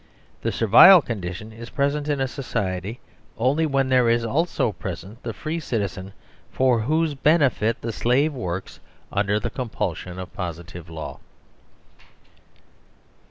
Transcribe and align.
The 0.41 0.51
servile 0.51 0.99
condition 1.03 1.53
is 1.53 1.69
present 1.69 2.07
in 2.09 2.27
society 2.27 2.99
only 3.37 3.67
when 3.67 3.87
there 3.89 4.09
is 4.09 4.25
also 4.25 4.71
present 4.71 5.21
the 5.21 5.31
free 5.31 5.59
citizen 5.59 6.13
for 6.51 6.79
whose 6.79 7.13
bene 7.13 7.47
fit 7.51 7.79
the 7.81 7.91
slave 7.93 8.33
works 8.33 8.79
under 9.13 9.39
the 9.39 9.51
compulsion 9.51 10.17
of 10.17 10.33
positive 10.33 10.89
law. 10.89 11.19